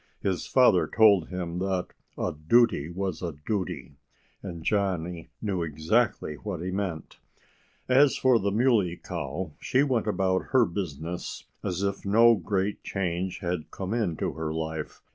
[0.21, 3.97] His father told him that a duty was a duty.
[4.41, 7.19] And Johnnie knew exactly what he meant.
[7.87, 13.41] As for the Muley Cow, she went about her business as if no great change
[13.41, 15.03] had come into her life.